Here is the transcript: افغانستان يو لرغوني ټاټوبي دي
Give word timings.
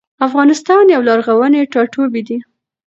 افغانستان 0.27 0.83
يو 0.95 1.01
لرغوني 1.07 1.61
ټاټوبي 1.73 2.21
دي 2.27 2.37